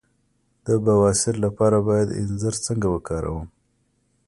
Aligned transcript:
د 0.65 0.67
بواسیر 0.85 1.35
لپاره 1.45 1.77
باید 1.87 2.15
انځر 2.21 2.53
څنګه 2.67 2.87
وکاروم؟ 2.95 3.45